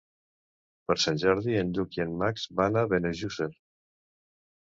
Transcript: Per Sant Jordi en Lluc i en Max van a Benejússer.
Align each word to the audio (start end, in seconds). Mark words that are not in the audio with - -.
Per 0.91 0.95
Sant 1.01 1.19
Jordi 1.23 1.59
en 1.63 1.69
Lluc 1.77 1.97
i 1.99 2.01
en 2.07 2.15
Max 2.23 2.47
van 2.61 2.79
a 2.81 2.85
Benejússer. 2.95 3.51